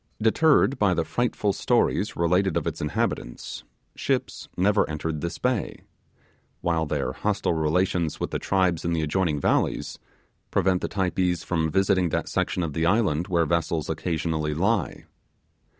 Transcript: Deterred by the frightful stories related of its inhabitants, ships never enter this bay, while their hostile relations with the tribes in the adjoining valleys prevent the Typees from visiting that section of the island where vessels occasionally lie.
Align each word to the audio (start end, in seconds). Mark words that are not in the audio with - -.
Deterred 0.19 0.79
by 0.79 0.95
the 0.95 1.05
frightful 1.05 1.53
stories 1.53 2.15
related 2.15 2.57
of 2.57 2.65
its 2.65 2.81
inhabitants, 2.81 3.63
ships 3.95 4.49
never 4.57 4.89
enter 4.89 5.11
this 5.11 5.37
bay, 5.37 5.83
while 6.61 6.87
their 6.87 7.11
hostile 7.11 7.53
relations 7.53 8.19
with 8.19 8.31
the 8.31 8.39
tribes 8.39 8.83
in 8.83 8.93
the 8.93 9.03
adjoining 9.03 9.39
valleys 9.39 9.99
prevent 10.49 10.81
the 10.81 10.89
Typees 10.89 11.43
from 11.45 11.69
visiting 11.69 12.09
that 12.09 12.27
section 12.29 12.63
of 12.63 12.73
the 12.73 12.83
island 12.87 13.27
where 13.27 13.45
vessels 13.45 13.91
occasionally 13.91 14.55
lie. 14.55 15.05